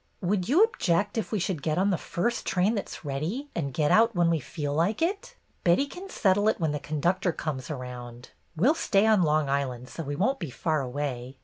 ''Would 0.23 0.47
you 0.47 0.63
object 0.63 1.15
if 1.15 1.31
we 1.31 1.37
should 1.37 1.61
get 1.61 1.77
on 1.77 1.91
the 1.91 1.95
first 1.95 2.43
train 2.43 2.73
that 2.73 2.89
's 2.89 3.05
ready, 3.05 3.51
and 3.53 3.71
get 3.71 3.91
out 3.91 4.15
when 4.15 4.31
we 4.31 4.39
feel 4.39 4.73
like 4.73 4.99
it? 4.99 5.35
Betty 5.63 5.85
can 5.85 6.09
settle 6.09 6.47
it 6.47 6.59
when 6.59 6.71
the 6.71 6.79
con 6.79 6.99
ductor 6.99 7.31
comes 7.31 7.69
around. 7.69 8.31
We 8.55 8.67
'll 8.67 8.73
stay 8.73 9.05
on 9.05 9.21
Long 9.21 9.47
Island, 9.47 9.89
so 9.89 10.01
we 10.01 10.15
won't 10.15 10.39
be 10.39 10.49
far 10.49 10.81
away. 10.81 11.37